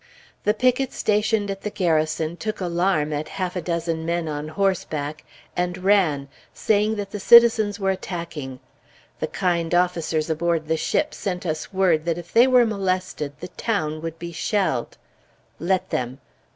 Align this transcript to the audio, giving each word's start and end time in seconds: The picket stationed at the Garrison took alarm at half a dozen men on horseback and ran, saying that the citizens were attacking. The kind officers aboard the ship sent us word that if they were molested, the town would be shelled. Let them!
The 0.45 0.55
picket 0.55 0.91
stationed 0.93 1.51
at 1.51 1.61
the 1.61 1.69
Garrison 1.69 2.35
took 2.35 2.59
alarm 2.59 3.13
at 3.13 3.29
half 3.37 3.55
a 3.55 3.61
dozen 3.61 4.03
men 4.03 4.27
on 4.27 4.47
horseback 4.47 5.23
and 5.55 5.77
ran, 5.77 6.27
saying 6.55 6.95
that 6.95 7.11
the 7.11 7.19
citizens 7.19 7.79
were 7.79 7.91
attacking. 7.91 8.61
The 9.19 9.27
kind 9.27 9.75
officers 9.75 10.27
aboard 10.27 10.67
the 10.67 10.75
ship 10.75 11.13
sent 11.13 11.45
us 11.45 11.71
word 11.71 12.05
that 12.05 12.17
if 12.17 12.33
they 12.33 12.47
were 12.47 12.65
molested, 12.65 13.33
the 13.41 13.49
town 13.49 14.01
would 14.01 14.17
be 14.17 14.31
shelled. 14.31 14.97
Let 15.59 15.91
them! 15.91 16.17